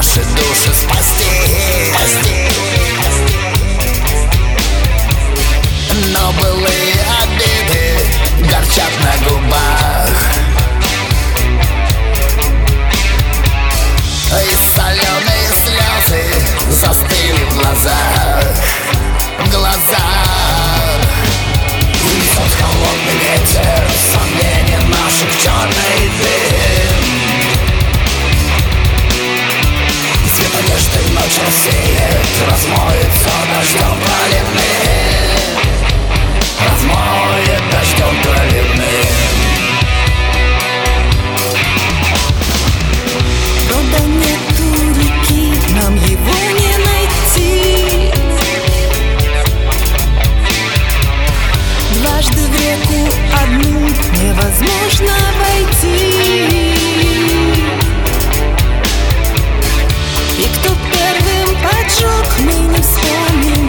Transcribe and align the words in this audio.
наши 0.00 0.20
души 0.20 0.74
спасти. 0.74 1.39
spinning 62.82 63.59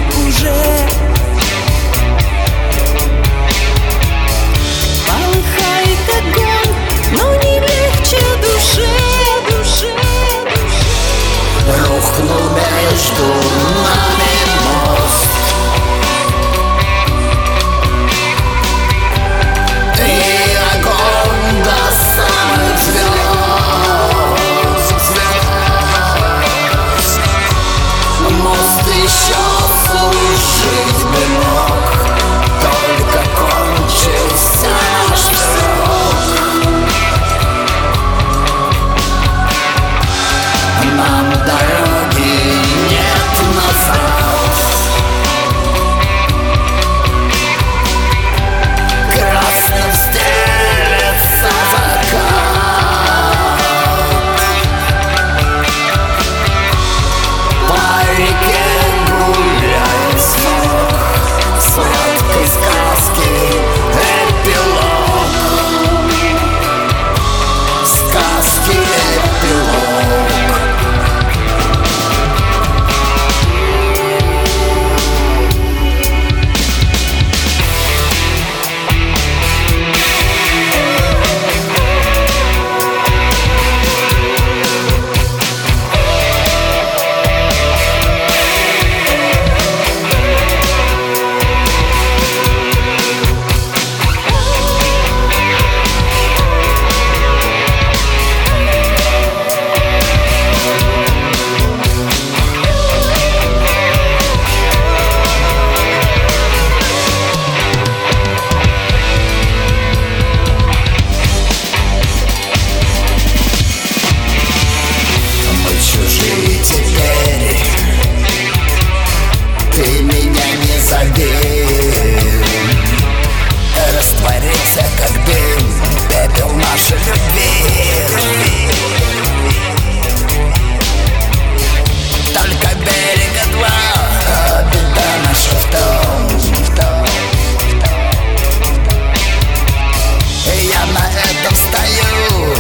Я 140.44 140.86
на 140.88 141.08
этом 141.08 141.56
стою, 141.56 142.54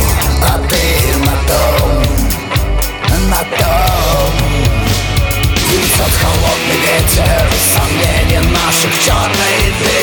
а 0.44 0.60
ты 0.70 1.18
на 1.18 1.36
том, 1.48 2.04
на 3.30 3.40
том. 3.58 4.34
Несет 5.72 6.14
холодный 6.22 6.78
ветер, 6.78 7.50
сомнений 7.74 8.48
наших 8.54 8.94
черный 9.04 9.74
дверь 9.80 10.01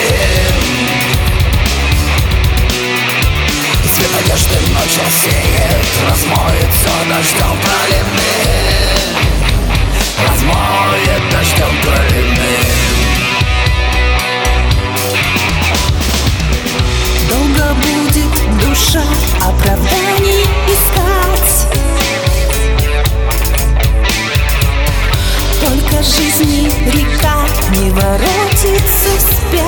жизни 26.08 26.70
река 26.86 27.44
не 27.70 27.90
воротится 27.90 29.10
вспять 29.18 29.58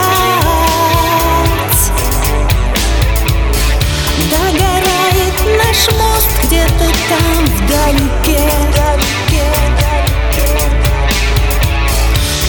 Догорает 4.30 5.36
наш 5.58 5.80
мост 5.98 6.30
где-то 6.44 6.86
там 7.08 7.44
вдалеке. 7.46 8.50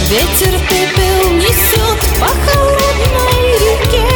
Ветер 0.09 0.59
пепел 0.69 1.31
несет 1.37 1.99
по 2.19 2.27
холодной 2.27 3.43
реке. 3.59 4.07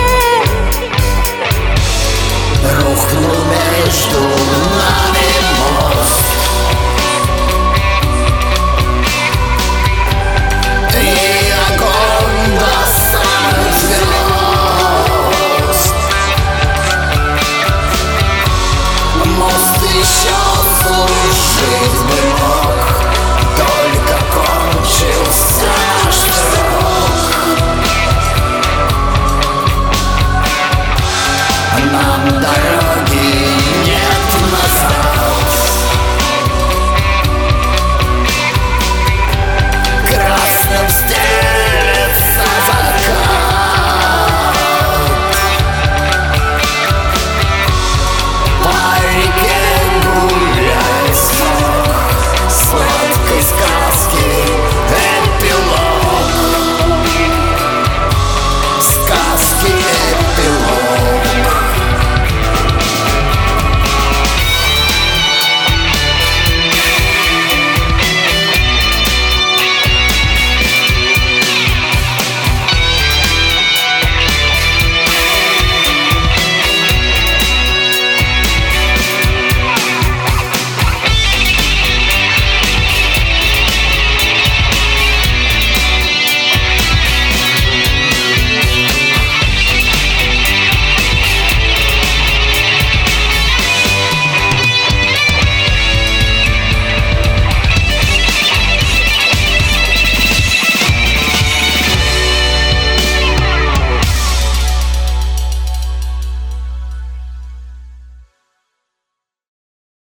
Рухнул 2.64 3.36
что 3.90 4.20
луна. 4.20 5.05
choose 21.66 22.05